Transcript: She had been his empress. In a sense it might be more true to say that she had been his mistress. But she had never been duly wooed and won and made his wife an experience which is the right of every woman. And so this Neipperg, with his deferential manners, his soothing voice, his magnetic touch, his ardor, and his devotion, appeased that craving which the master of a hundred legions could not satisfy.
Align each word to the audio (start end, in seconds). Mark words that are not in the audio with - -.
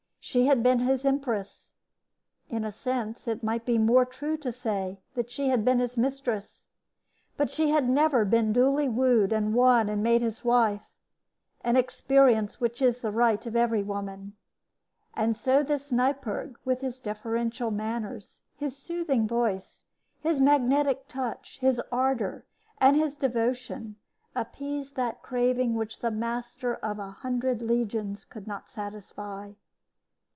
She 0.23 0.45
had 0.45 0.61
been 0.61 0.79
his 0.81 1.03
empress. 1.03 1.73
In 2.47 2.63
a 2.63 2.71
sense 2.71 3.27
it 3.27 3.41
might 3.41 3.65
be 3.65 3.79
more 3.79 4.05
true 4.05 4.37
to 4.37 4.51
say 4.51 5.01
that 5.15 5.31
she 5.31 5.49
had 5.49 5.65
been 5.65 5.79
his 5.79 5.97
mistress. 5.97 6.67
But 7.37 7.49
she 7.49 7.71
had 7.71 7.89
never 7.89 8.23
been 8.23 8.53
duly 8.53 8.87
wooed 8.87 9.33
and 9.33 9.55
won 9.55 9.89
and 9.89 10.03
made 10.03 10.21
his 10.21 10.45
wife 10.45 10.87
an 11.61 11.75
experience 11.75 12.61
which 12.61 12.83
is 12.83 13.01
the 13.01 13.11
right 13.11 13.43
of 13.47 13.55
every 13.55 13.81
woman. 13.81 14.33
And 15.15 15.35
so 15.35 15.63
this 15.63 15.91
Neipperg, 15.91 16.55
with 16.63 16.81
his 16.81 16.99
deferential 16.99 17.71
manners, 17.71 18.41
his 18.55 18.77
soothing 18.77 19.27
voice, 19.27 19.85
his 20.21 20.39
magnetic 20.39 21.07
touch, 21.07 21.57
his 21.59 21.81
ardor, 21.91 22.45
and 22.77 22.95
his 22.95 23.15
devotion, 23.15 23.95
appeased 24.35 24.95
that 24.97 25.23
craving 25.23 25.73
which 25.73 25.99
the 25.99 26.11
master 26.11 26.75
of 26.75 26.99
a 26.99 27.09
hundred 27.09 27.63
legions 27.63 28.23
could 28.23 28.45
not 28.47 28.69
satisfy. 28.69 29.53